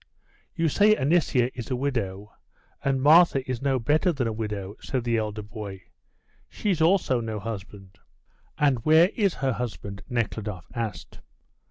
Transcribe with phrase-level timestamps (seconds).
[0.55, 2.33] "You say Anisia is a widow,
[2.83, 5.83] and Martha is no better than a widow," said the elder boy;
[6.49, 7.99] "she's also no husband."
[8.57, 11.19] "And where is her husband?" Nekhludoff asked.